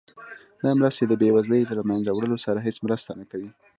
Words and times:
دا 0.63 0.71
مرستې 0.79 1.03
د 1.07 1.13
بیوزلۍ 1.21 1.61
د 1.65 1.71
له 1.79 1.83
مینځه 1.89 2.11
وړلو 2.13 2.37
سره 2.45 2.63
هیڅ 2.67 2.77
مرسته 2.85 3.11
نه 3.19 3.25
کوي. 3.31 3.51